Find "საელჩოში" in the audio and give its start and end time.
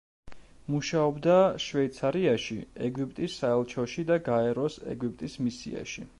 3.43-4.09